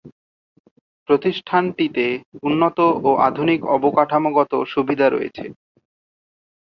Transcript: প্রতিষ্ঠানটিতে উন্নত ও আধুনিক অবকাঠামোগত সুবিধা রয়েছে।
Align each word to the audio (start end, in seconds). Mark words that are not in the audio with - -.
প্রতিষ্ঠানটিতে 1.09 2.05
উন্নত 2.43 2.77
ও 3.01 3.09
আধুনিক 3.27 3.59
অবকাঠামোগত 3.75 4.51
সুবিধা 4.73 5.07
রয়েছে। 5.09 5.45